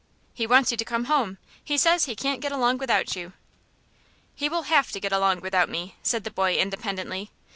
"He 0.33 0.47
wants 0.47 0.71
you 0.71 0.77
to 0.77 0.83
come 0.83 1.03
home. 1.05 1.37
He 1.63 1.77
says 1.77 2.05
he 2.05 2.15
can't 2.15 2.41
get 2.41 2.51
along 2.51 2.79
without 2.79 3.15
you." 3.15 3.33
"He 4.33 4.49
will 4.49 4.63
have 4.63 4.91
to 4.93 4.99
get 4.99 5.11
along 5.11 5.41
without 5.41 5.69
me," 5.69 5.95
said 6.01 6.23
the 6.23 6.31
boy, 6.31 6.55
independently. 6.57 7.29